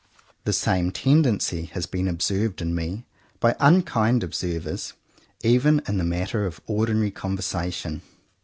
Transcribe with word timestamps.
The 0.45 0.51
same 0.53 0.89
tenden 0.91 1.39
cy 1.41 1.69
has 1.73 1.85
been 1.85 2.07
observed 2.07 2.59
in 2.59 2.73
me 2.73 3.05
by 3.39 3.55
unkind 3.59 4.23
observers, 4.23 4.93
even 5.43 5.79
in 5.87 5.99
the 5.99 6.03
matter 6.03 6.47
of 6.47 6.59
ordinary 6.65 7.11
conversation. 7.11 8.01